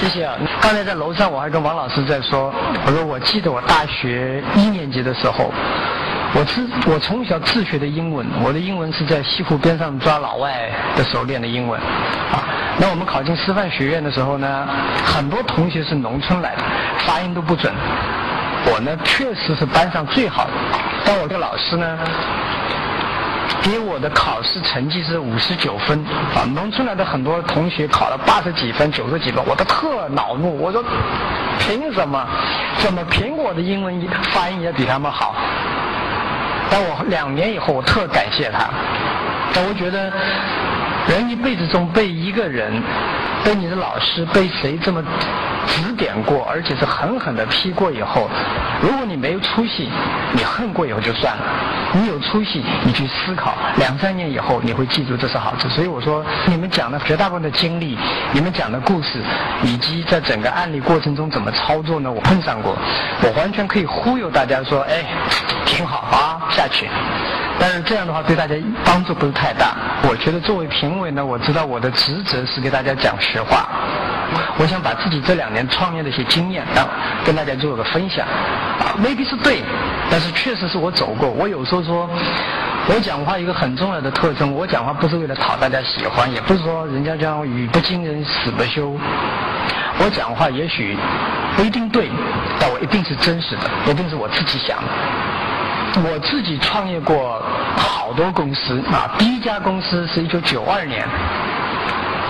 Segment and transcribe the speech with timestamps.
[0.00, 0.34] 谢谢啊！
[0.62, 2.50] 刚才在楼上我还跟王老师在说，
[2.86, 5.52] 我说我记得我大学一年级的时候，
[6.34, 12.40] 我自我从小自学的英文，我的英文是在西湖边上抓老外的时候练的英文，啊，
[12.78, 14.66] 那我们考进师范学院的时候呢，
[15.04, 16.62] 很多同学是农村来的，
[17.00, 17.70] 发音都不准，
[18.72, 20.52] 我呢确实是班上最好的，
[21.04, 21.98] 但我这个老师呢。
[23.62, 25.98] 给我的考试成绩是五十九分
[26.34, 30.56] 啊，农村来的很多同学考了八十几分、九十几分，我都特恼怒。
[30.60, 30.82] 我说，
[31.58, 32.26] 凭什么？
[32.78, 35.34] 怎么凭我的英文发音也比他们好？
[36.70, 38.68] 但我两年以后，我特感谢他。
[39.52, 40.10] 但我觉得，
[41.08, 42.82] 人一辈子中被一个人、
[43.44, 45.02] 被你的老师、被谁这么。
[45.66, 48.28] 指点过，而且是狠狠的批过以后，
[48.82, 49.90] 如果你没有出息，
[50.32, 51.42] 你恨过以后就算了；
[51.92, 55.68] 你有出息，你去思考，两三年以后你会记住这是好事。
[55.68, 57.98] 所以我说，你们讲的绝大部分的经历，
[58.32, 59.20] 你们讲的故事，
[59.62, 62.10] 以及在整个案例过程中怎么操作呢？
[62.10, 62.74] 我碰上过，
[63.22, 65.04] 我完全可以忽悠大家说，哎，
[65.66, 66.88] 挺好啊，下去。
[67.58, 68.54] 但是这样的话对大家
[68.86, 69.76] 帮助不是太大。
[70.08, 73.68] 我觉得作为评委呢，我知道我的职责是给大家讲实话。
[74.58, 76.86] 我想把自己这两年创业的一些经验啊，
[77.24, 78.26] 跟大家做个分享。
[78.26, 79.62] 啊，未必是对，
[80.10, 81.28] 但是确实是我走过。
[81.30, 82.08] 我有时候说，
[82.88, 88.96] 我讲话一个很重要的特征，我讲话不是为了讨大家喜欢，也不是说人家讲语不惊人死不休。
[90.02, 90.96] 我讲话也许
[91.56, 92.08] 不一定对，
[92.58, 94.84] 但我一定是真实的，一定是我自己想的。
[96.08, 97.42] 我自己创业过
[97.76, 101.04] 好多公司啊，第一家公司是一九九二年，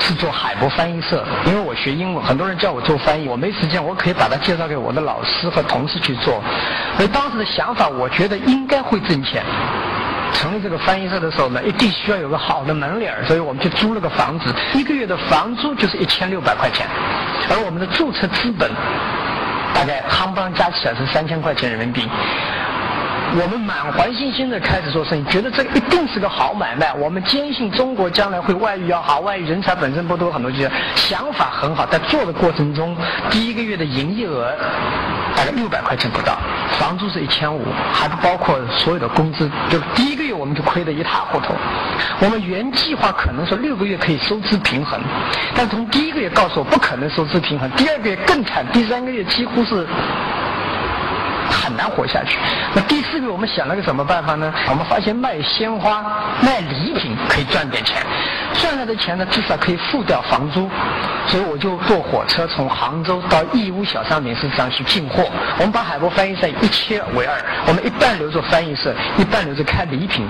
[0.00, 1.24] 是做海博翻译社。
[1.46, 6.42] 因为我学英文，很多人叫我做翻译，我没时间，我可以把它介绍给我的老师和同事去做。
[6.96, 9.44] 所以当时的想法，我觉得应该会挣钱。
[10.32, 16.86] 成立这个翻译社的时候呢，一定需要有个好的门脸，所以我们就租了个房子，一个月的房租就是一千六百块钱，
[17.50, 18.70] 而我们的注册资本
[19.74, 22.08] 大概夯邦加起来是三千块钱人民币。
[23.32, 26.92] 我们满怀信心的开始做生意，觉得这一定是个好买卖。
[26.94, 31.86] 我们坚信中国将来会外语要好，外语人才本身不多，很多些想法很好。
[31.86, 32.96] 在做的过程中，
[33.30, 34.52] 第一个月的营业额
[35.36, 36.38] 大概六百块钱不到，
[36.78, 39.48] 房租是一千五，还不包括所有的工资。
[39.70, 41.54] 就第一个月我们就亏得一塌糊涂。
[42.20, 45.00] 我们原计划可能说六个月可以收支平衡，
[45.54, 49.86] 但从第一个月告诉我不可能收支平衡，第二个月更惨，第三个月几乎是。
[51.70, 52.36] 很难活下去。
[52.74, 54.52] 那第四个，我们想了个什么办法呢？
[54.68, 56.02] 我们发现卖鲜花、
[56.42, 58.02] 卖礼品可以赚点钱，
[58.54, 60.68] 赚来的钱呢，至少可以付掉房租。
[61.28, 65.30] 所以我就坐火车从杭州到义乌小商品市场去进货。
[65.58, 67.38] 我们把海波翻译社一切为二，
[67.68, 70.26] 我们一半留着翻译社，一半留着开礼品。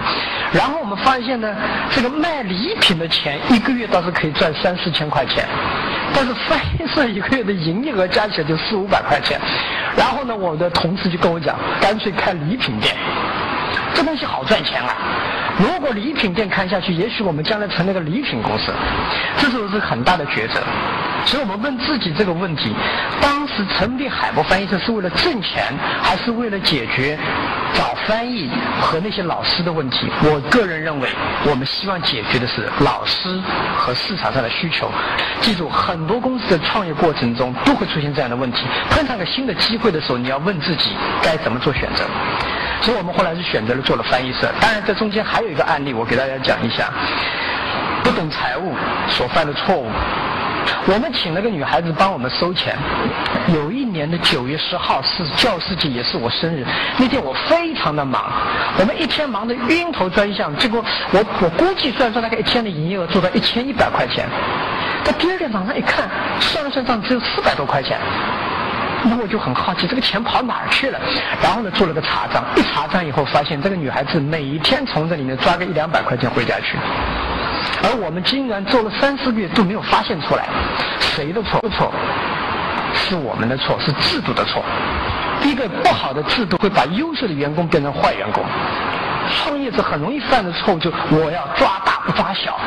[0.53, 1.57] 然后我们发现呢，
[1.91, 5.49] 这个卖礼品的钱一个月倒是可以赚三四千块钱，
[6.13, 9.41] 但是翻译社一个月的营业额加起来就四五百块钱。
[9.97, 12.95] 然后呢，我的同事就跟我讲，干脆开礼品店，
[13.95, 14.95] 这东西好赚钱啊！
[15.59, 18.73] 如果礼品店开下去，也许我们将来成立个礼品公司，
[19.37, 20.61] 这时候是很大的抉择。
[21.27, 22.75] 所以我们问自己这个问题：
[23.21, 25.65] 当时成立海博翻译社是为了挣钱，
[26.03, 27.19] 还是为了解决
[27.75, 28.51] 找翻译
[28.81, 30.09] 和那些老师的问题？
[30.23, 31.09] 我个人认为，
[31.49, 33.41] 我们希望解决的是老师
[33.77, 34.91] 和市场上的需求。
[35.41, 38.65] 记住，很多公司的创业过程中都会出现这样的问题。
[38.91, 40.91] 碰上个新的机会的时候，你要问自己
[41.23, 42.05] 该怎么做选择。
[42.83, 44.51] 所以我们后来是选择了做了翻译社。
[44.61, 46.91] 当然，这中间还有一个案例，我给大家讲一下：
[48.03, 48.75] 不懂财务
[49.09, 49.89] 所犯的错误。
[50.87, 52.77] 我们请了个女孩子帮我们收钱。
[53.55, 56.65] 有一年的九月十号是教师节，也是我生日。
[56.99, 58.33] 那天我非常的忙，
[58.79, 60.55] 我们一天忙得晕头转向。
[60.57, 64.29] 结果我我估计算算，大概一天的营业额做到一千一百块钱。
[65.05, 66.09] 到第二天早上一看，
[66.41, 67.99] 算了算账只有四百多块钱。
[69.03, 71.01] 那我就很好奇，这个钱跑哪儿去了？
[71.43, 76.77] 然后呢，做了个查账，一查账以后发现，这个女孩子每一天从这里面抓个一两百块钱回家去。
[77.83, 80.49] 而我们竟然做了三四个月都没有发现出来，
[81.01, 81.61] 谁的错？
[81.71, 81.93] 错，
[82.95, 84.63] 是我们的错，是制度的错。
[85.43, 88.45] 一个不好的制度会把优秀的员工变成坏员工。
[89.33, 92.59] 创业者很容易犯的错误就我要抓大不抓小，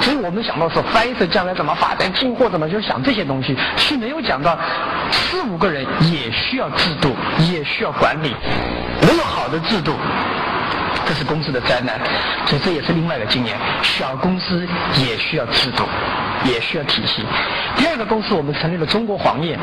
[0.00, 4.58] 所以我们想到说翻译社将来怎么发展，进货怎么就想这些东西，却没有讲到
[5.10, 7.16] 四五个人也需要制度，
[7.50, 8.34] 也需要管理，
[9.00, 9.94] 没有好的制度。
[11.12, 12.00] 这是公司的灾难，
[12.46, 13.54] 所以这也是另外一个经验。
[13.82, 14.66] 小公司
[15.06, 15.84] 也需要制度，
[16.42, 17.22] 也需要体系。
[17.76, 19.58] 第二个公司，我们成立了中国黄页。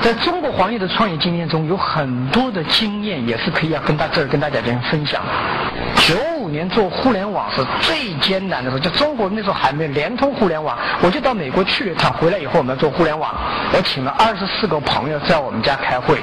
[0.00, 5.22] 在中国黄页的创业经验中，有很多的经验也是可以要跟大这儿跟大家进行分享。
[5.98, 6.16] 九
[6.46, 13.34] 五年做互联网是最艰难的时候，就中国那时候还没有联通互联网，我就到美国去了一趟，回来以后我们要做互联网，
[13.72, 16.20] 我请了二十四个朋友在我们家开会，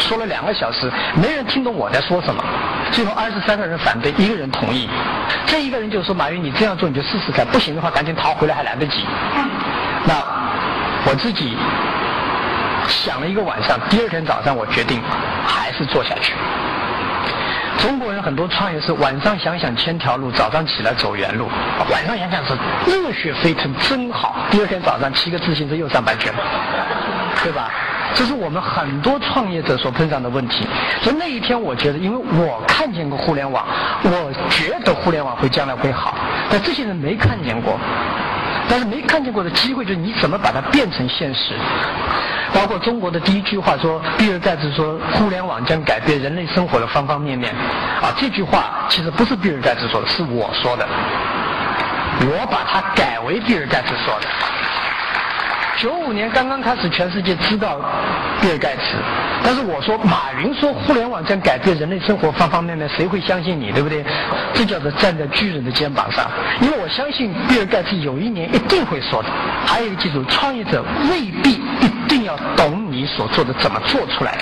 [0.00, 2.42] 说了两个小时，没人听懂我在说什么，
[2.90, 4.88] 最后二十三个人反对，一个人同意，
[5.46, 9.04] 这一个人就说马云你这样做你就试试看，不行的话赶紧逃回来还来得及。
[10.04, 10.14] 那
[11.06, 11.56] 我自己
[12.88, 15.00] 想了一个晚上，第二天早上我决定
[15.46, 16.34] 还是做下去。
[17.80, 21.48] 中国人很多创业是晚上想想千条路，早上起来走原路。
[21.90, 22.52] 晚上想想是
[22.86, 24.36] 热血沸腾，真好。
[24.50, 26.34] 第二天早上骑个自行车又上班去了，
[27.42, 27.70] 对吧？
[28.14, 30.66] 这是我们很多创业者所碰上的问题。
[31.00, 33.64] 所以那一天，我觉得，因为我看见过互联网，
[34.02, 36.14] 我觉得互联网会将来会好，
[36.50, 37.78] 但这些人没看见过。
[38.70, 41.54] 但是没看见过的机会，就是你怎么把它变成现实。
[42.54, 47.52] 包括中国的第一句话说，比尔盖茨说，互联网将改变人类生活的方方面面。
[48.00, 50.86] 啊，这句话其实不是比尔盖茨说的，是我说的。
[52.22, 54.28] 我把它改为比尔盖茨说的。
[55.80, 57.80] 九五年刚刚开始，全世界知道
[58.38, 58.98] 比尔盖茨，
[59.42, 64.04] 但是我说马云说互联网将改变人类生活方方面面，谁会相信你，对不对？
[64.52, 66.30] 这叫做站在巨人的肩膀上，
[66.60, 69.30] 因为我相信比尔盖茨有一年一定会说的。
[69.66, 74.36] 还有一个记住，创业者未必一定要懂你所做的怎么做出来，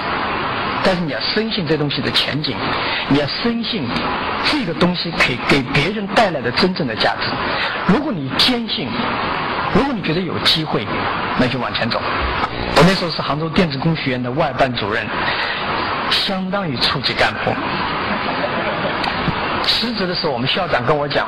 [0.82, 2.56] 但是你要深信这东西的前景，
[3.08, 3.84] 你要深信
[4.42, 7.28] 这个东西可以给别人带来的真正的价值。
[7.94, 8.88] 如果你坚信。
[9.74, 10.86] 如果你觉得有机会，
[11.38, 12.00] 那就往前走。
[12.76, 15.06] 我那时候是杭州电子工学院的外办主任，
[16.10, 17.52] 相当于初级干部。
[19.64, 21.26] 辞职的时候，我们校长跟我讲，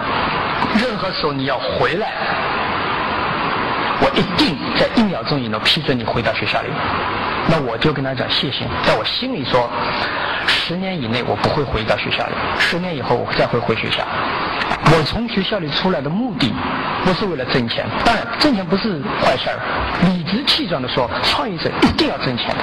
[0.81, 2.08] 任何时候你要回来，
[4.00, 6.69] 我一定在一秒钟以内批准你回到学校里。
[7.48, 9.69] 那我就跟他讲谢谢，在我心里说，
[10.46, 14.04] 十年以内我不会回到学校里，十年以后我再会回学校。
[14.93, 16.52] 我从学校里出来的目的，
[17.05, 17.87] 不是为了挣钱。
[18.05, 19.58] 当然，挣钱不是坏事儿。
[20.06, 22.55] 理直气壮的说，创业者一定要挣钱。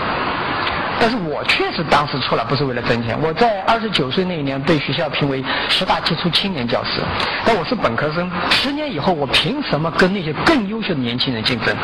[1.00, 3.16] 但是我确实当时出来不是为了挣钱。
[3.22, 7.02] 我在二十九岁那一年被学校评为十大杰出青年教师，
[7.46, 8.30] 但我是本科生。
[8.50, 11.76] 十年以后，我凭什么跟那些更优秀的年轻人竞争？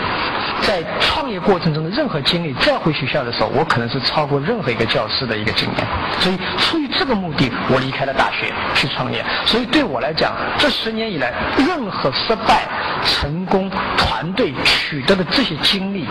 [0.62, 5.88] 在创业过程中的任何经历，再回学校的时候，我可能是超过任何一个教师的一个经验。
[6.20, 9.24] 所以，出于这个目的，我离开了大学去创业。
[9.46, 12.64] 所以，对我来讲，这十年以来，任何失败、
[13.06, 16.06] 成功、团队取得的这些经历，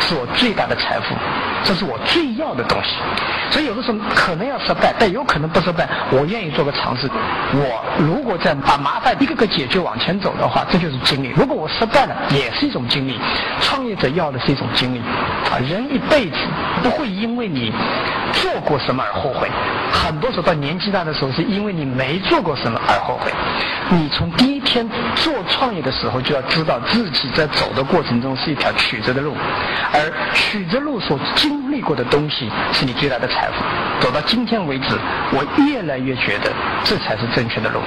[0.00, 1.14] 是我最大的财富。
[1.64, 2.96] 这是我最要的东西，
[3.50, 7.08] 所以有的时候可能要失败，但有可能不失败，我愿意做个尝试。
[7.52, 11.28] 我如果在把麻烦一个个解决往前走的话，这就是经历。
[11.36, 13.18] 如果我失败了，也是一种经历。
[13.60, 14.98] 创业者要的是一种经历。
[15.50, 16.36] 啊，人一辈子
[16.82, 17.72] 不会因为你
[18.32, 19.48] 做过什么而后悔，
[19.90, 23.32] 很多时候到年纪大的时候，是因为你没做过什么而后悔。
[23.88, 29.34] 你从第一天做创业的时候，就要知道自己在走的过程中是一条曲折的路，
[29.94, 33.64] 而曲折路所经历过的东西是你最大的财富。
[34.04, 34.94] 走到今天为止，
[35.32, 36.52] 我越来越觉得
[36.84, 37.80] 这才是正确的路，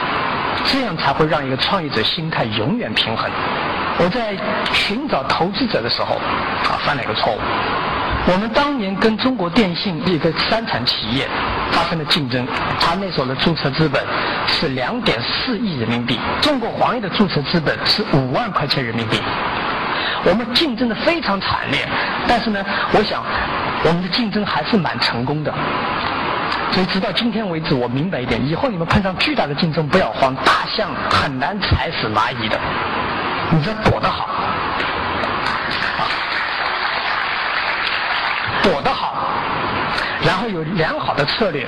[0.66, 3.30] 这样才会让一个创业者心态永远平衡。
[4.00, 4.36] 我在
[4.74, 6.16] 寻找投资者的时候，
[6.66, 7.38] 啊，犯了一个错误。
[8.28, 11.28] 我们当年跟中国电信一个三产企业
[11.72, 12.46] 发生了竞争，
[12.80, 14.02] 他那时候的注册资本
[14.48, 19.20] 是两点四亿人民币，中国黄页的注册资本是五万块钱人民币。
[20.24, 21.80] 我们竞争的非常惨烈，
[22.28, 22.64] 但是呢，
[22.94, 23.24] 我想
[23.84, 25.52] 我们的竞争还是蛮成功的。
[26.72, 32.60] 所以直到今天为止，我明白一点：以后你们碰上巨大的竞争，不要慌，大象很难踩死蚂蚁的，
[33.50, 34.30] 你只要躲得好，
[38.64, 39.14] 躲得好。
[40.24, 41.66] 然后有良好的策略，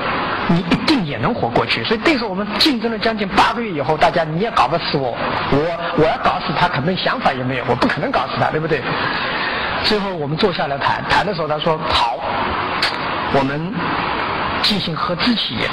[0.47, 1.83] 你一定也能活过去。
[1.83, 5.17] 所以那时候我们竞争了将近八个月以后，大家你也搞不死我，
[5.51, 5.57] 我
[5.97, 8.81] 我要搞死他，可能想法也没有，我不可能搞死他，对不对？
[9.83, 12.19] 最后我们坐下来谈，谈的时候他说好，
[13.33, 13.73] 我们
[14.61, 15.67] 进行合资企业。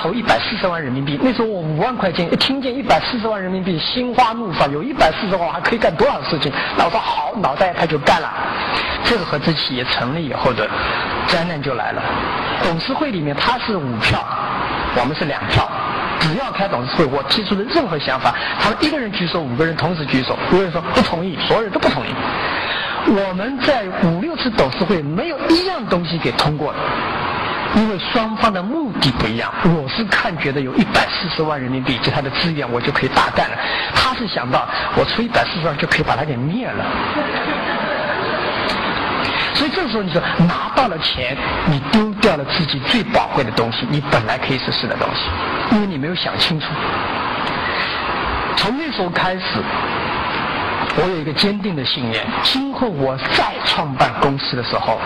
[0.00, 6.50] 投一百四十万人民币，那时候我五万块钱，一听见一百四十万人民币，心花怒放，有一百四十万还可以干多少事情？
[6.78, 8.32] 那我说好，脑袋他就干了。
[9.04, 10.66] 这个合资企业成立以后的
[11.26, 12.02] 灾难就来了。
[12.62, 14.24] 董事会里面他是五票，
[14.96, 15.68] 我们是两票。
[16.18, 22.10] 只要开董事会，我提出的任何想法，他们一个人举手，五个人同时举手，有人说不同意，所有人都不同意。
[23.06, 26.78] 我们在五六次董事会没有一样东西给通过的。
[27.76, 33.56] 因为双方的目的不一样，我是看觉得有一百四十万人民币及他的资源，我就可以大干了。
[33.94, 36.84] 他是想到我出一百四十万就可以把他给灭了。
[39.54, 41.36] 所以这时候你说拿到了钱，
[41.66, 46.66] 你丢掉了自己最宝贵的东西，你本来可以实施的东西，因为你没有想清楚。
[48.56, 49.42] 从那时候开始，
[50.96, 54.98] 我有一个坚定的信念：今后我再创办公司的时候，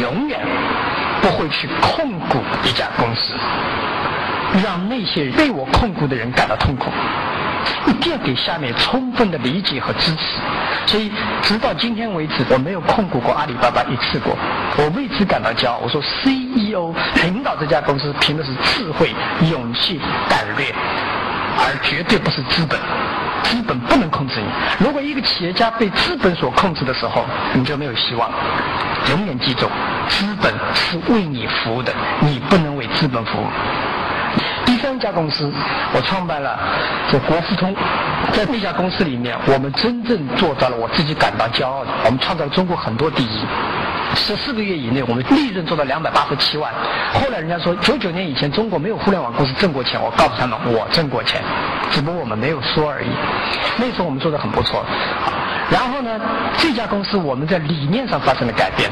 [0.00, 0.40] 永远
[1.22, 3.34] 不会去控股一家公司，
[4.64, 6.90] 让那些被我控股的人感到痛苦。
[7.86, 10.38] 一定要给下面充分的理解和支持，
[10.86, 11.10] 所以
[11.42, 14.36] 直到今天为止，我没有控股过阿里巴巴一次过，
[14.78, 15.78] 我为此感到骄傲。
[15.82, 16.94] 我说 CEO
[17.24, 19.12] 领导这家公司凭的是智慧、
[19.50, 20.72] 勇气、胆略，
[21.58, 22.78] 而绝对不是资本。
[23.42, 24.84] 资本不能控制你。
[24.84, 28.28] 如果一个企业家被资本所控制的时候，你就没有希望。
[29.10, 29.68] 永远记住，
[30.08, 33.46] 资本是为你服务的，你不能为资本服务。
[34.64, 35.50] 第三家公司，
[35.94, 36.58] 我创办了
[37.10, 37.74] 这国富通，
[38.32, 43.40] 在那家公司里面，我们真正做到了我自己感到骄傲的，我们创造了中国很多第一。
[44.14, 46.72] 十四个月以内，我们利润做到两百八十七万。
[47.12, 51.40] 后来人家说，九九年以前中国没有互联网公司挣过钱，我告诉他们，我挣过钱，
[51.90, 53.08] 只不过我们没有说而已。
[53.76, 54.84] 那时候我们做的很不错。
[55.70, 56.20] 然后呢，
[56.56, 58.90] 这家公司我们在理念上发生了改变。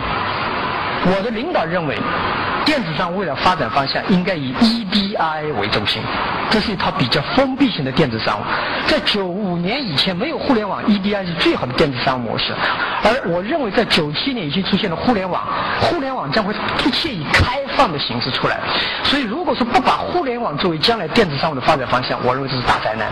[1.07, 2.44] 我的领导认为。
[2.65, 6.03] 电子商务未来发展方向应该以 EDI 为中心，
[6.51, 8.43] 这是一套比较封闭型的电子商务。
[8.87, 12.55] 在九五年以前没有互联网，EDI 是最好的电子商务模式。
[13.03, 15.43] 而我认为在九七年已经出现了互联网，
[15.81, 16.55] 互联网将会
[16.87, 18.59] 一切以开放的形式出来。
[19.03, 23.09] 所以如果说不把互联网作为将来电子商务的发展方向，我认为这是大灾难。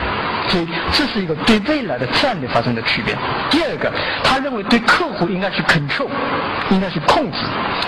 [0.49, 3.15] 所以这是一个对未来的战略发生的区别。
[3.51, 3.93] 第二个，
[4.25, 6.09] 他认为对客户应该去 control，
[6.71, 7.39] 应该去控制，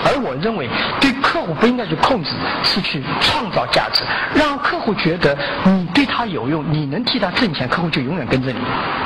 [0.05, 0.69] 而我认为
[1.01, 1.54] 对客户。
[1.55, 2.31] 不应该去控制，
[2.63, 4.03] 是去创造价值，
[4.35, 8.59] 让客户觉得你对他有用，你能替他挣钱，客户就永远跟着你。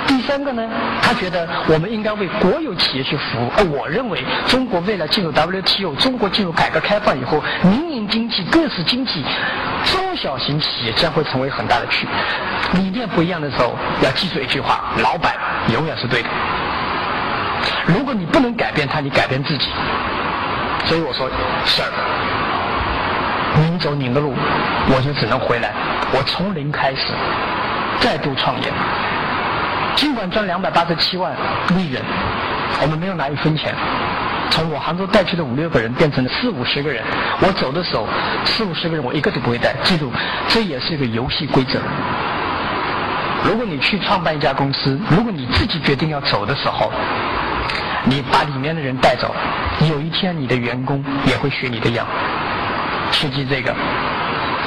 [0.08, 0.68] 第三个呢，
[1.02, 3.78] 他觉得我们应该为国有企业去服务。
[3.78, 9.24] 我认为，中国未来进入 WTO，中国进入改革开放以后，民营经济、各式经济、
[9.86, 12.82] 中小型企业将会成为很大的区别。
[12.82, 15.34] 理念不一样的时候，要记住一句话：老板
[15.74, 16.30] 永远是对的。
[17.86, 19.70] 如果你不能改变他，你改变自己。
[20.86, 21.30] 所以我说，
[21.66, 21.90] 事儿，
[23.58, 24.34] 您走您的路，
[24.94, 25.72] 我就只能回来。
[26.12, 27.14] 我从零开始，
[28.00, 28.72] 再度创业。
[29.96, 31.34] 尽管赚两百八十七万
[31.76, 32.02] 利润，
[32.82, 33.74] 我们没有拿一分钱。
[34.50, 37.04] 从我杭州带去的五六个人变成了四五十个人。
[37.42, 38.08] 我走的时候，
[38.46, 39.74] 四五十个人我一个都不会带。
[39.84, 40.12] 记住，
[40.48, 41.80] 这也是一个游戏规则。
[43.44, 46.92] 如果你去创办一家公司，如果你自己决定要走的时候，
[48.06, 49.34] 你把里面的人带走，
[49.90, 52.06] 有一天你的员工也会学你的样，
[53.12, 53.74] 切记这个。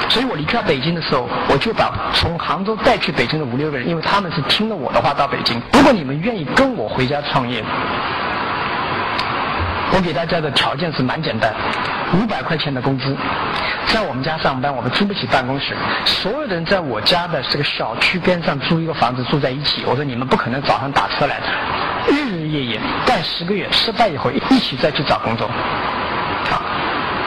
[0.09, 5.59] 所以我离开北京的时候，我就把从杭州带去北京的五六个人，因为他们是听了我的话到北京。
[5.73, 7.63] 如果你们愿意跟我回家创业，
[9.95, 11.53] 我给大家的条件是蛮简单，
[12.13, 13.15] 五百块钱的工资，
[13.87, 15.73] 在我们家上班，我们租不起办公室，
[16.05, 19.83] 所有人在我家的这个小区边上租一个房子住在一起。
[19.85, 21.45] 我说你们不可能早上打车来的。
[22.11, 25.49] 日日夜夜干十个月，失败以后一起再去找工作。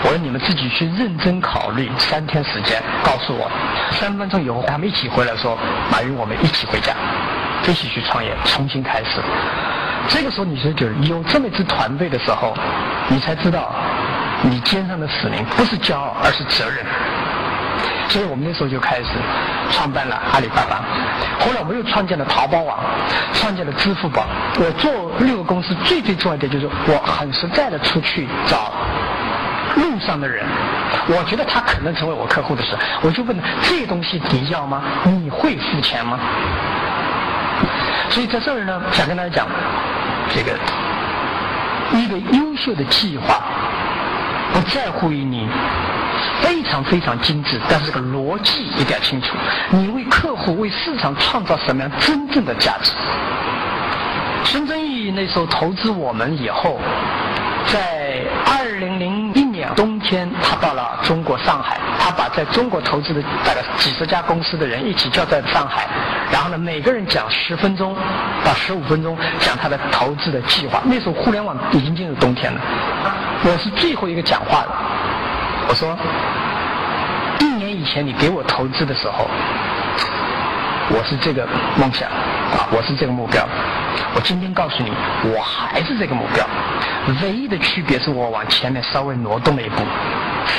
[0.07, 3.51] 我说你们自己去认真考虑，三天时间告诉我，
[3.91, 5.59] 三分钟以后他们一起回来说，
[5.91, 6.95] 马云，我们一起回家，
[7.67, 9.21] 一起去创业，重新开始。
[10.09, 12.55] 这个时候你就觉得有这么一支团队的时候，
[13.09, 13.75] 你才知道
[14.43, 16.87] 你肩上的使命不是骄傲，而是责任。
[18.09, 19.09] 所以我们那时候就开始
[19.73, 20.85] 创办了阿里巴巴，
[21.41, 22.79] 后来我们又创建了淘宝网，
[23.33, 24.25] 创建了支付宝。
[24.55, 28.71] 我做六个公司最最重要的就是我很实在的出去找
[29.77, 30.45] 路上的人，
[31.09, 34.83] 我觉得他可能成为我客户的时候，我就问他这东西你要吗？
[35.05, 36.19] 你会付钱吗？
[38.11, 39.47] 所以在这儿呢，想跟大家讲，
[40.35, 40.53] 这个
[41.93, 43.43] 一个优秀的计划，
[44.53, 45.49] 不在乎于你。
[46.43, 49.37] 非常非常精致，但是这个逻辑一定要清楚。
[49.71, 52.93] 你为客户、为市场创造什么样真正的价值？
[54.45, 56.79] 孙正义那时候投资我们以后，
[57.67, 58.96] 在二零
[59.77, 65.87] 冬天，他到了中国上海，他把在中国投资的大概几十家公司的人一起叫在上海，
[66.33, 67.95] 然后呢，每个人讲十分钟
[68.43, 70.81] 到十五分钟，讲他的投资的计划。
[70.85, 72.61] 那时候互联网已经进入冬天了，
[73.45, 74.69] 我是最后一个讲话的。
[75.69, 75.97] 我说，
[77.41, 79.29] 一年以前你给我投资的时候，
[80.89, 83.47] 我是这个梦想啊，我是这个目标。
[84.15, 84.91] 我今天告诉你，
[85.25, 86.47] 我还是这个目标，
[87.23, 89.83] 唯一的区别是我往前面稍微挪动了一步。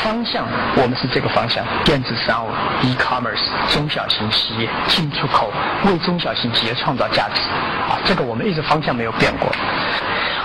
[0.03, 2.49] 方向我们是这个方向，电子商务、
[2.83, 5.51] e-commerce、中小型企业、进出口，
[5.85, 7.41] 为中小型企业创造价值
[7.89, 9.49] 啊，这个我们一直方向没有变过。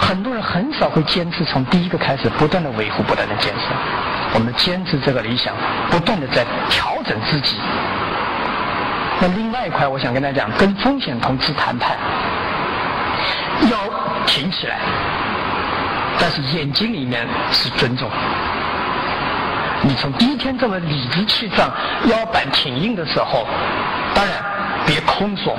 [0.01, 3.67] 很多人很少会坚持从第一个开始，不断的维护，不断的坚持。
[4.35, 5.55] 我们坚持这个理想，
[5.91, 7.59] 不断的在调整自己。
[9.23, 11.97] 那另外一块，我想跟大家讲，跟风险投资谈判，
[13.71, 13.79] 要
[14.27, 14.81] 挺起来，
[16.19, 18.11] 但是眼睛里面是尊重。
[19.83, 21.71] 你从第一天这么理直气壮、
[22.07, 23.47] 腰板挺硬的时候，
[24.13, 24.35] 当然
[24.85, 25.57] 别空说，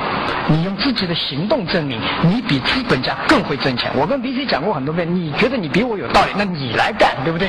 [0.48, 3.90] 你用自己的行动证明你比资本家更会挣钱。
[3.96, 7.48] 我跟 VC 讲过很多遍，你觉得你比我有道理，那你来干，对不对？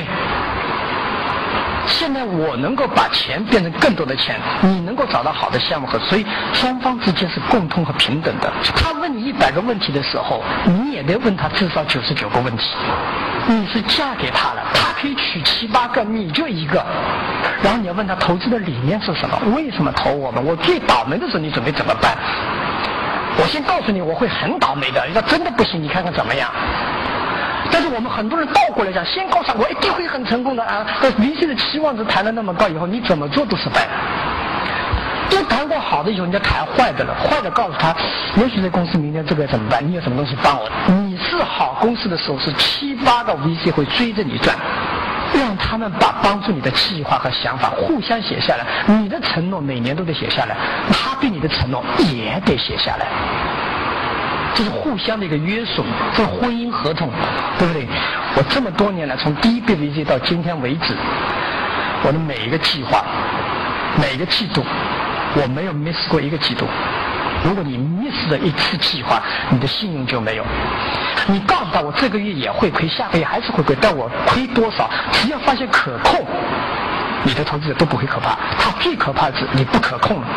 [1.87, 8.51] 现在我能够把钱变成更多的钱，你能够找到好的项目和，所以双方之间是共通和平等的。
[8.75, 12.63] 他问你一百个问题的时候，你也得问他至少九十九个问题。
[13.47, 16.83] 你是嫁给他了，他可以娶七八个，你就一个。
[17.61, 19.39] 然后你要问他投资的理念是什么？
[19.55, 20.43] 为什么投我们？
[20.43, 22.17] 我最倒霉的时候你准备怎么办？
[23.37, 25.05] 我先告诉你，我会很倒霉的。
[25.05, 26.49] 你说真的不行，你看看怎么样？
[27.75, 30.87] 但是我们很多人倒过来讲，先告诉我一定会很成功的啊！
[31.01, 33.85] 但明星的期望值谈的那么高，以后你怎么做都失败。
[35.29, 37.13] 都谈过好的以后，你要谈坏的了。
[37.15, 37.93] 坏的告诉他，
[38.37, 39.85] 也许这公司明天这个怎么办？
[39.85, 40.69] 你有什么东西帮我？
[40.87, 44.55] 你是好公司的时候，是七八个 VC 会追着你转，
[45.33, 48.65] 让他们把帮助你的计划和想法互相写下来。
[48.87, 50.55] 你的承诺每年都得写下来，
[50.93, 53.05] 他对你的承诺也得写下来。
[54.55, 55.83] 这是互相的一个约束，
[56.15, 57.09] 这是婚姻合同，
[57.59, 57.85] 对不对？
[58.37, 60.95] 我这么多年来，从第一个 VC 到今天为止，
[62.03, 63.03] 我的每一个计划，
[64.01, 64.63] 每个季度，
[65.35, 66.65] 我没有 miss 过一个季度。
[67.43, 70.45] 如果你 miss 了一次计划，你的信用就没有。
[71.27, 76.25] 你告诉他，我这个月也会亏，下个月还是会亏，但我亏多少，只要发现可控，
[77.23, 78.37] 你的投资者都不会可怕。
[78.57, 80.27] 他最可怕的是你不可控了。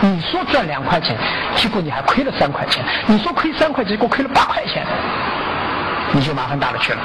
[0.00, 1.16] 你说赚两块钱，
[1.56, 4.84] 结果你还亏了三块钱；你说亏三块，结果亏了八块钱，
[6.12, 6.98] 你就麻烦大了去了。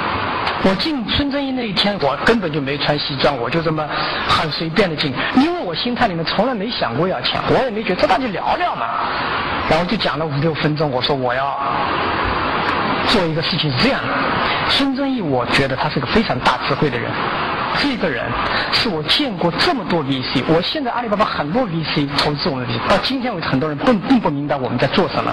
[0.62, 3.82] 我进孙正义那一天，我根本就没穿西装，我就这么
[4.28, 8.86] 很随便的进，因为我心态里面从来没想过要钱，我也没觉得，这大就聊聊嘛。
[9.70, 11.56] 然后就讲了五六分钟，我说我要
[13.06, 14.08] 做一个事情是这样的。
[14.68, 17.10] 孙正义，我觉得他是个非常大智慧的人。
[17.78, 18.24] 这个人
[18.72, 25.32] 是我见过这么多 VC，我现在阿里巴巴很多 VC 投资我们 VC，到今天为止很多人并并不明白我们在做什么，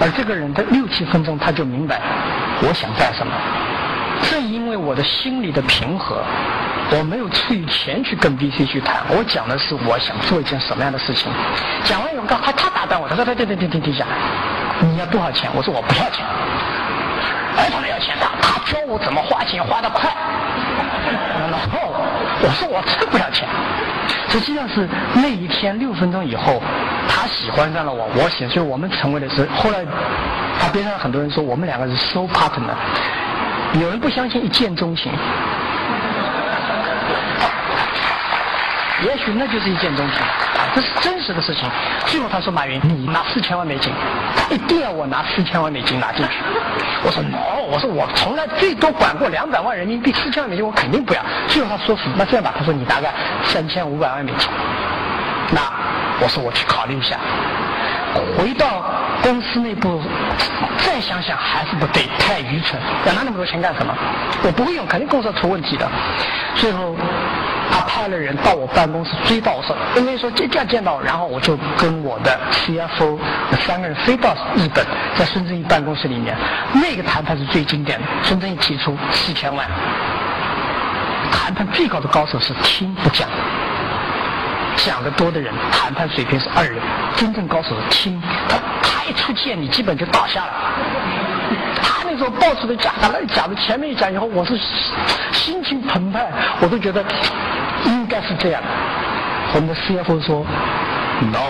[0.00, 2.00] 而这个人在六七分钟他就明白
[2.62, 3.32] 我想干什么。
[4.22, 6.22] 正因为我的心里的平和，
[6.90, 11.30] 我没有出于钱去跟 VC 去谈，我讲的是我想做一件什么样的事情。
[11.84, 14.04] 讲完以后，他他打断我，他说：“对对对对对，停下，
[14.80, 16.26] 你要多少钱？”我说：“我不要钱。”
[17.56, 20.10] 哎，他们要钱的，他教我怎么花钱花得快。
[21.72, 21.94] 哦
[22.40, 23.48] 我说我真不要钱。
[24.28, 26.62] 实际上是那一天六分钟以后，
[27.08, 29.84] 他喜欢上了我，我喜，所以我们成为的是后来
[30.60, 32.74] 他边上很多人说我们两个是 so partner。
[33.80, 35.12] 有人不相信一见钟情，
[39.04, 40.20] 也许那就是一见钟情。
[40.74, 41.68] 这是真实的事情。
[42.06, 43.92] 最后他说：“马云，你拿四千万美金，
[44.50, 46.34] 一定要我拿四千万美金拿进去。”
[47.04, 53.08] 我说：“no，我说我从来最多管过两百万人民币，四千万美金我肯定不要。”最后他说，那这样吧，他说：“你拿个
[53.44, 54.48] 三千五百万美金。”
[55.50, 55.60] 那
[56.20, 57.16] 我说我去考虑一下。
[58.36, 58.84] 回到
[59.22, 60.00] 公司内部
[60.78, 63.94] 再想想还是不对，太愚蠢，要拿那么多钱干什么？
[64.42, 65.88] 我不会用，肯定公司出问题的。
[66.54, 66.94] 最后。
[67.70, 73.18] 他派了人到我办公室追到我说，因为说这样见到，然后我就跟我的 CFO
[73.60, 76.34] 三个人飞到日本，在孙正义办公室里面，
[76.72, 78.06] 那个谈判是最经典的。
[78.22, 79.68] 孙正义提出四千万，
[81.30, 83.28] 谈判最高的高手是听不讲，
[84.76, 86.80] 讲的多的人谈判水平是二流，
[87.16, 88.20] 真正高手是听。
[88.48, 88.56] 他
[88.88, 90.52] 他一出现，你基本就倒下了。
[91.82, 94.58] 他那时候报出的价，他那讲的前面一讲以后，我是
[95.32, 96.26] 心情澎湃，
[96.60, 97.04] 我都觉得。
[97.84, 98.60] 应该是这样。
[99.54, 100.44] 我们的 CFO 说
[101.32, 101.46] “no”，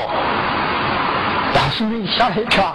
[1.54, 2.70] 然后孙正义吓了一跳，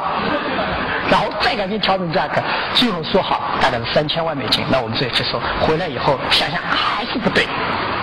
[1.07, 2.41] 然后再赶紧调整价格，
[2.73, 4.65] 最后说好大概是三千万美金。
[4.71, 5.39] 那我们这接受。
[5.61, 7.47] 回来以后想想还是不对，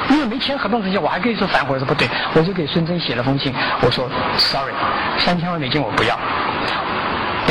[0.09, 4.73] 因为没签合同之前我还可以说反悔说不对，我就给孙正义写了封信，我说 “sorry”，
[5.19, 6.17] 三千万美金我不要，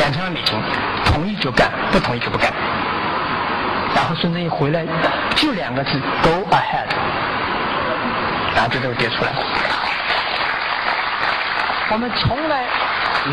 [0.00, 0.58] 两千万美金
[1.04, 2.50] 同意就干，不同意就不干。
[3.94, 4.82] 然后孙正义回来
[5.36, 6.88] 就两个字：“go ahead”。
[8.54, 9.30] 然后就这个跌出来。
[11.90, 12.64] 我们从来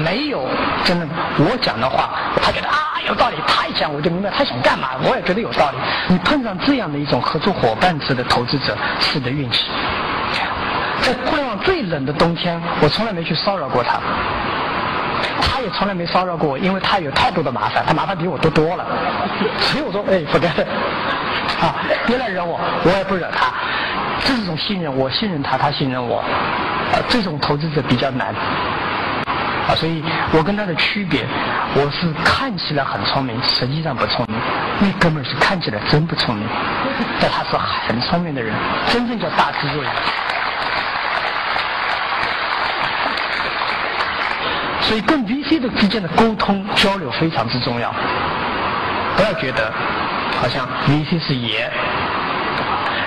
[0.03, 0.45] 没有
[0.83, 2.09] 真的，我讲的话，
[2.43, 2.75] 他觉得啊
[3.07, 5.77] 有道理，他一讲我就明白他想干嘛，我也觉得有道理。
[6.09, 9.65] 你碰上这样的一种合作伙伴制的投资者，是的运气。
[11.01, 13.99] 在互联网最冷的冬天，我从来没去骚扰过他。
[15.41, 18.85] 他也从来没骚扰过我，因为他有太多的麻烦，他麻烦比我多多了。
[19.59, 20.49] 所以我说，哎，不该
[21.59, 23.51] 啊，别来惹我，我也不惹他。
[24.23, 26.19] 这是种信任，我信任他，他信任我。
[26.19, 28.27] 啊，这种投资者比较难。
[29.67, 31.25] 啊，所以我跟他的区别，
[31.75, 34.37] 我是看起来很聪明，实际上不聪明。
[34.79, 36.47] 那哥们儿是看起来真不聪明，
[37.19, 38.53] 但他是很聪明的人，
[38.89, 39.87] 真正叫大智若愚。
[44.87, 47.93] 所以跟 VC 的之间的沟通交流非常之重要，
[49.17, 49.71] 不要觉得
[50.39, 51.69] 好像 VC 是爷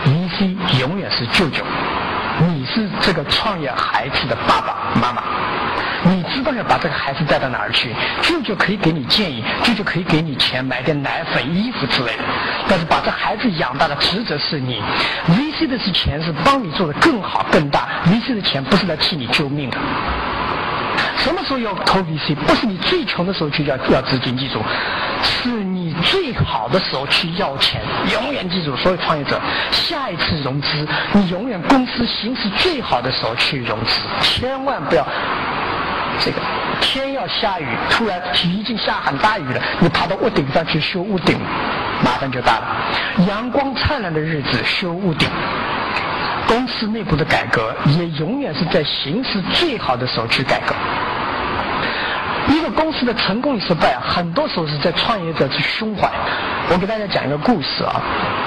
[0.04, 1.64] ，VC 永远是舅舅，
[2.40, 5.22] 你是这个创业孩子的爸爸妈妈，
[6.04, 12.22] 你知道要把这个孩子带到哪儿去，舅舅可以给你建议，舅舅可以给你钱买点奶粉、衣服之类的，
[12.68, 14.82] 但是把这孩子养大的职责是你
[15.30, 19.78] ，VC 的是钱是帮你做的更好更大，VC 的钱不是来替你救命的。
[21.22, 22.34] 什么时候要投 VC？
[22.34, 24.62] 不是你最穷的时候去要要资金，记住，
[25.22, 27.80] 是你最好的时候去要钱。
[28.12, 29.38] 永远记住，所有创业者，
[29.70, 35.06] 下一次融资，你永远公司形势最好的时候去融资，千万不要
[36.20, 36.38] 这个
[36.80, 41.38] 天要下雨，突然已经下很大雨了，你爬到屋顶上去修屋顶，
[42.02, 42.66] 麻烦就大了。
[43.28, 45.28] 阳光灿烂的日子修屋顶。
[46.46, 50.74] 公司内部的改革也永远是在形势最好的时候去改革。
[52.56, 56.10] 一个公司的成功与失败，很多时候是在创业者之胸怀。
[56.70, 58.00] 我给大家讲一个故事啊，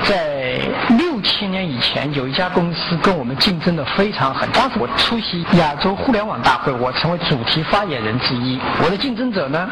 [0.03, 0.59] 在
[0.97, 4.49] 六七年以前，有一家公司跟我们竞争的非常狠。
[4.51, 8.59] 当时我出席亚洲互联网大会，我成为主题发言人之一。
[8.83, 9.67] 我的竞争者呢？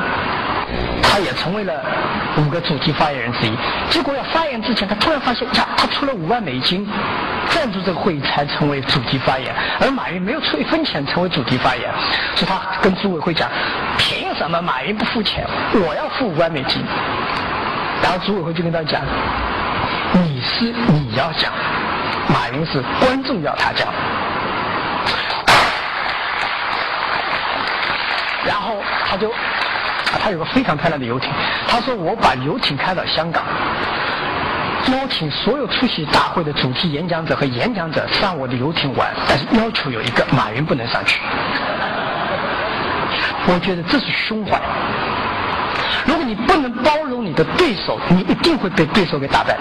[1.03, 1.73] 他也成为了
[2.37, 3.51] 五个主题发言人之一。
[3.89, 6.87] 结果要发言之前，他突然发现，呀，他出了五万美金
[7.49, 11.83] 赞助这个会议才成为主题发言，而马云没有出一分钱成为主题发言。
[12.35, 13.49] 所以他跟组委会讲：
[13.97, 15.45] 凭什么马云不付钱？
[15.85, 16.83] 我要付五万美金。
[18.01, 18.99] 然后组委会就跟他讲：
[20.13, 21.53] 你是你要讲，
[22.27, 23.87] 马云是观众要他讲。
[28.43, 29.31] 然后他就。
[30.23, 31.31] 他有个非常漂亮的游艇，
[31.67, 33.43] 他说我把游艇开到香港，
[34.91, 41.21] 邀请所有出席大会的主题演讲者和演讲者上我的游艇玩，但是要求有一个，马云不能上去。
[43.47, 44.59] 我觉得这是胸怀。
[46.05, 49.57] 如果你不能包容你的对手，你一定会被对手给打败。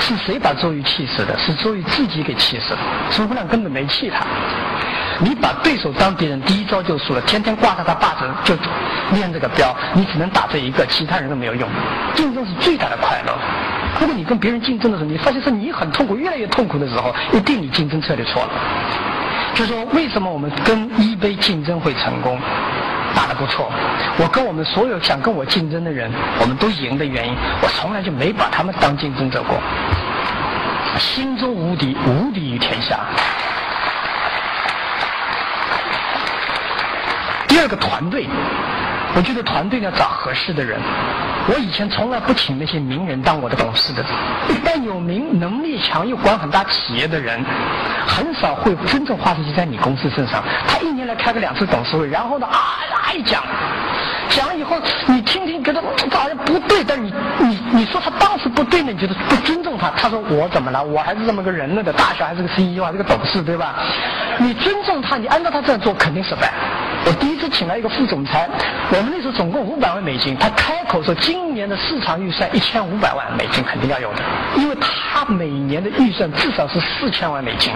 [0.00, 1.36] 是谁把周瑜气死的？
[1.38, 2.78] 是周瑜自己给气死的。
[3.10, 4.24] 诸葛亮根本没气他。
[5.20, 7.20] 你把对手当敌人，第一招就输了。
[7.22, 8.54] 天天挂着他把子就
[9.12, 11.68] 练这个标，你只能打这一个，其他人都没有用。
[12.14, 13.36] 竞争是最大的快乐。
[14.00, 18.50] 如果你跟别人竞争的时候，你发现是你很痛苦，越来越痛苦的时候，一定你竞争策略错了。
[19.54, 22.38] 就说为什么我们跟一杯竞争会成功，
[23.14, 23.70] 打得不错。
[24.18, 29.58] 我跟我们所有想跟我竞争的人，我们都赢的原因，我从来就没把他们当竞争者过。
[30.98, 33.00] 心中无敌，无敌于天下。
[37.46, 38.26] 第二个团队，
[39.14, 40.80] 我觉得团队要找合适的人。
[41.48, 44.04] 我以前从来不请那些名人当我的董事的。
[44.50, 47.42] 一般有名、能力强又管很大企业的人，
[48.06, 50.42] 很少会真正花时间在你公司身上。
[50.66, 52.58] 他一年来开个两次董事会，然后呢啊
[53.02, 53.42] 啊一讲，
[54.28, 59.90] 讲了以后你听听觉得这好像不对，但你你你说他当时不对呢，你觉得不尊重他。
[59.96, 60.82] 他说我怎么了？
[60.82, 63.76] 我还是这么个人呢的，大学还是个 CEO，还是个董事，对吧？
[64.38, 66.52] 你尊重他，你按照他这样做，肯定失败。
[67.06, 68.48] 我第一次请来一个副总裁，
[68.90, 74.22] 我们那时候总共五百万美金，他开口说今年的市场预算一千五百万美金肯定要有的，
[74.56, 77.72] 因为他每年的预算至少是四千万美金，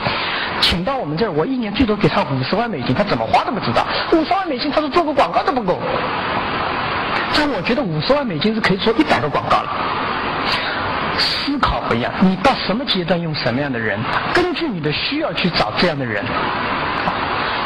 [0.61, 5.79] 请到我们这儿，我一年最多给他五十万美金，他怎么花都不知道，五十万美金他说做个广告都不够，
[7.35, 9.71] 但我觉得五十万美金是可以做一百个广告了。
[11.19, 13.99] 思考不一样，你到什么阶段用什么样的人，
[14.35, 16.25] 根据你的需要去找这样的人。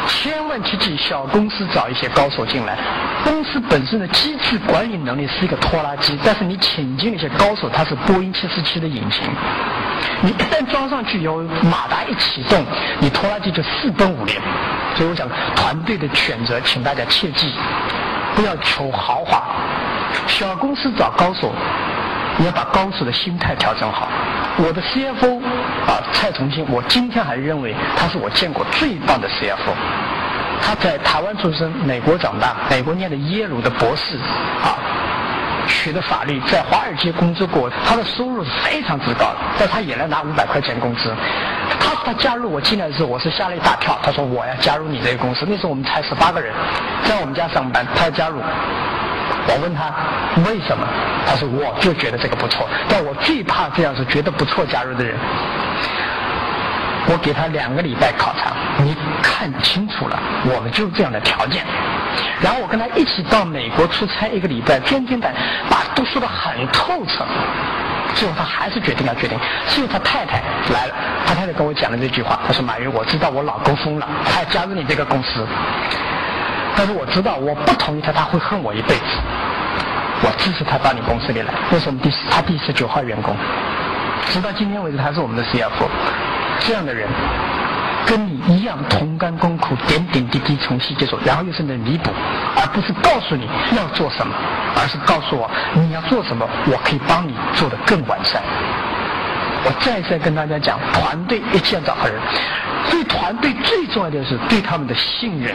[0.07, 2.77] 千万切记，小公司找一些高手进来。
[3.23, 9.23] 公司本身的机制管理能力是一个拖拉机，但是你请进一些高手，他是波音七四七的引擎。
[10.21, 12.63] 你一旦装上去以后，马达一启动，
[12.99, 14.39] 你拖拉机就四奔五连。
[14.95, 17.51] 所以我想，团队的选择，请大家切记，
[18.35, 19.43] 不要求豪华。
[20.27, 21.51] 小公司找高手，
[22.37, 24.07] 你要把高手的心态调整好。
[24.57, 25.39] 我的 CFO
[25.85, 29.73] 啊，蔡崇信，我今天还认为他是我见过最棒的 CFO。
[30.61, 34.17] 他在台湾出生，美国长大，美国念的耶鲁的博士
[34.63, 34.75] 啊，
[35.67, 41.13] 学的法律，在华尔街工作过，他的收入是非常之高的，但他也能拿五百块钱工资。
[41.79, 43.97] 他说他加入我进来的时候，我是吓了一大跳。
[44.01, 46.53] 他说我要加入你这个公司，那时候我们才十八个人，
[47.03, 48.41] 在我们家上班，他要加入。
[49.49, 49.93] 我问他
[50.49, 50.85] 为什么，
[51.25, 55.15] 他说我就觉得这个不错，但我最怕这样是觉得不错加入的人。
[57.09, 58.51] 我给他两个礼拜考察，
[58.83, 60.19] 你看清楚了，
[60.53, 61.63] 我们就是这样的条件。
[62.41, 65.31] 然后我跟他一起到美国出差一个礼拜，天天的
[65.69, 67.25] 把都说的很透彻。
[68.15, 69.37] 最后他还是决定要决定。
[69.67, 70.41] 最后他太太
[70.73, 75.45] 来了，他太太跟我讲了这句话，他说：“马云，我知道我老公疯了，他要加入你这个公司。
[76.75, 79.03] 但是我知道我不同意他，他会恨我一辈子。
[80.23, 81.53] 我支持他到你公司里来。
[81.69, 83.35] 那是我们第他第十九号员工，
[84.29, 85.87] 直到今天为止他是我们的 CFO。”
[86.59, 87.07] 这样的人，
[88.05, 92.09] 跟你一样同甘共苦，点点滴滴从细节做，然后又是能弥补，
[92.55, 94.33] 而不是告诉你要做什么，
[94.75, 98.41] 而是告诉我你要做什么，我可以帮你做得更完善。
[99.65, 102.15] 我再三跟大家讲，团队一定要找好人，
[102.89, 105.53] 对团队最重要的是对他们的信任。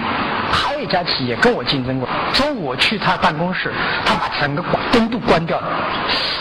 [0.51, 3.73] 还有一家企业跟我竞争过，中午我去他办公室，
[4.05, 5.67] 他把整个灯都关掉了。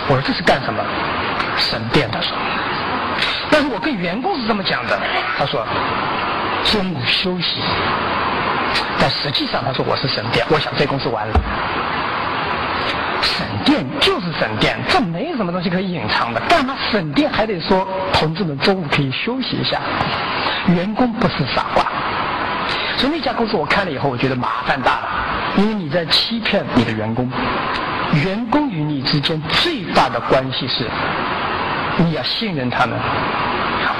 [0.08, 0.84] 我说这是干什么？
[1.58, 2.36] 省电，他说。
[3.52, 4.98] 但是我跟员工是这么讲的，
[5.38, 5.66] 他说
[6.64, 7.60] 中午休息，
[8.98, 11.34] 但实际上他说我是省电，我想这公司完了，
[13.22, 19.82] 省电就是省电，这没什么东西可以隐藏的，干嘛省电还得说同志们中午可以休息一下？
[20.68, 21.84] 员工不是傻瓜，
[22.98, 25.10] 所以那家公司我看了以后，我觉得麻烦大了，
[25.58, 27.30] 因为你在欺骗你的员工，
[28.24, 30.86] 员工与你之间最大的关系是。
[31.98, 32.98] 你要信任他们，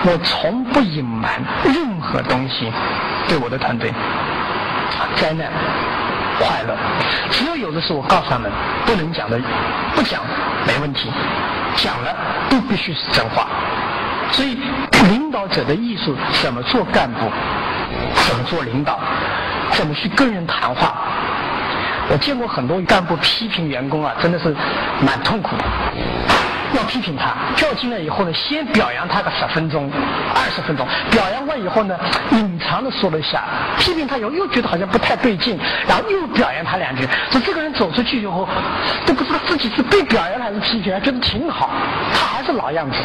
[0.06, 2.72] 我从不隐瞒任何东西，
[3.28, 3.92] 对我的团队，
[5.16, 5.48] 灾难、
[6.40, 6.76] 快乐，
[7.30, 8.52] 只有有的时候我告诉他们
[8.86, 9.40] 不能讲的，
[9.96, 10.22] 不讲
[10.66, 11.10] 没问题，
[11.76, 12.16] 讲了
[12.50, 13.48] 都必须是真话。
[14.32, 14.58] 所以，
[15.10, 17.30] 领导者的艺术怎么做干部，
[18.16, 18.98] 怎么做领导，
[19.72, 20.94] 怎么去跟人谈话。
[22.10, 24.56] 我见过很多干部批评员工啊，真的是
[25.06, 25.64] 蛮痛苦的。
[26.76, 29.90] 要批评他，叫进来以后呢，先表扬他个十分钟、
[30.36, 31.98] 二十分钟，表扬完以后呢，
[32.32, 33.44] 隐藏的说了一下，
[33.78, 38.48] 批评他以后又觉得好像不太对劲，然后又表扬他两句，说这个人走出去以后，
[39.06, 41.70] 都不知道自己是被表扬还是批评，觉得挺好，
[42.14, 42.98] 他还是老样子。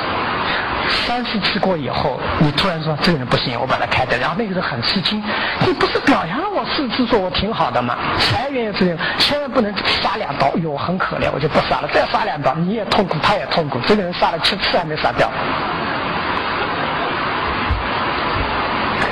[1.05, 5.21] 三四次过以后，你突然说这个人不行，我把他开掉，然后那个人很吃惊，
[5.67, 7.97] 你不是表扬了我四次，说我挺好的吗？
[8.19, 15.31] 裁员也是这样，千万不能杀两刀，哟，很可怜，我就不杀了，再杀两刀，你也痛苦，他也痛痛苦，这个人杀了七次还没杀掉。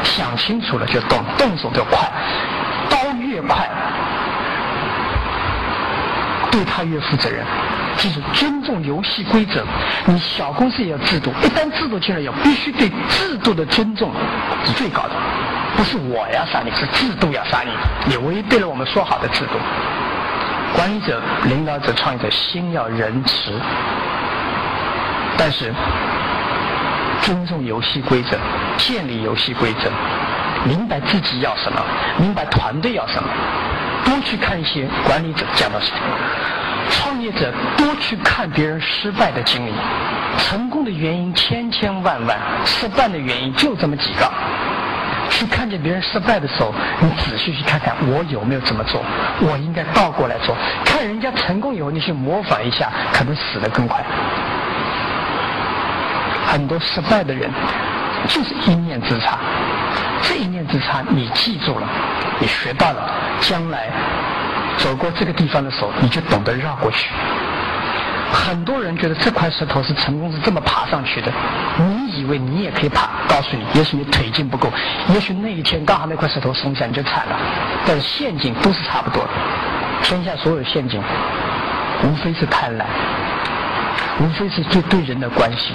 [0.02, 2.06] 想清楚了就动，动手就快，
[2.90, 3.66] 刀越快，
[6.50, 7.42] 对他越负责任。
[7.96, 9.64] 就是尊重游戏规则，
[10.04, 14.12] 你小公司也要制度，一旦制度进来要，必须对制度的尊重
[14.66, 15.12] 是最高的，
[15.74, 17.70] 不是我要杀你，是制度要杀你，
[18.10, 19.52] 你违背了我们说好的制度。
[20.76, 23.52] 管理者、领导者、创业者心要仁慈，
[25.36, 25.72] 但是
[27.22, 28.36] 尊重游戏规则，
[28.76, 29.90] 建立游戏规则，
[30.64, 31.80] 明白自己要什么，
[32.18, 33.28] 明白团队要什么，
[34.04, 35.98] 多去看一些管理者讲的什么。
[36.90, 39.72] 创业者多去看别人失败的经历，
[40.38, 44.30] 成功的原因千千万万，失败的原因就这么几个。
[45.30, 49.02] 去看见别人失败的时候，你仔细去看看我有没有这么做，
[49.40, 50.54] 我应该倒过来做。
[50.84, 54.04] 看人家成功以后，你去模仿一下，可能死得更快。
[56.54, 57.50] 很多失败的人
[58.28, 59.36] 就是一念之差，
[60.22, 61.88] 这一念之差你记住了，
[62.38, 63.88] 你学到了，将来。
[64.78, 67.10] 走过这个地方的时候，你就懂得绕过去。
[68.32, 71.32] 很多人觉得这块石头是成功是这么爬上去的，
[71.76, 73.08] 你以为你也可以爬？
[73.26, 74.70] 告诉你，也许你腿劲不够，
[75.08, 77.36] 也许那一天刚好那块石头松下你就惨了。
[77.84, 79.30] 但是陷阱都是差不多的，
[80.04, 81.02] 天下所有陷阱，
[82.04, 82.84] 无非是贪婪。
[84.20, 85.72] 无非是对对人的关系，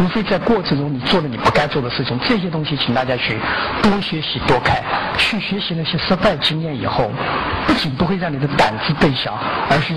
[0.00, 3.38] 无非在过程中你做了你不该做的事情，这些东西请大家去
[3.82, 4.82] 多学习多看，
[5.18, 7.10] 去学习那些失败经验以后，
[7.66, 9.94] 不仅不会让你的胆子变小，而是。